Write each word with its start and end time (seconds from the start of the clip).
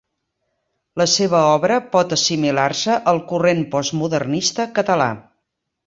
La 1.01 1.05
seva 1.15 1.41
obra 1.59 1.77
pot 1.93 2.17
assimilar-se 2.19 2.99
al 3.13 3.23
corrent 3.35 3.65
postmodernista 3.77 4.71
català. 4.81 5.13